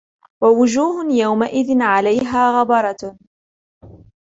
[0.43, 3.17] وَوُجُوهٌ يَوْمَئِذٍ عَلَيْهَا غَبَرَةٌ